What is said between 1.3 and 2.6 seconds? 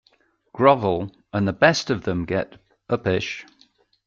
and the best of them get